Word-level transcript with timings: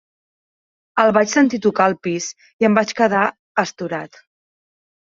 El 1.03 1.13
vaig 1.17 1.35
sentir 1.35 1.59
tocar 1.67 1.87
al 1.87 1.97
pis 2.09 2.31
i 2.65 2.69
em 2.71 2.81
vaig 2.81 2.97
quedar 3.03 3.29
astorat. 3.67 4.23